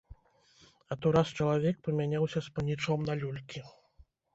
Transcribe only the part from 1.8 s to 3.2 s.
памяняўся з панічом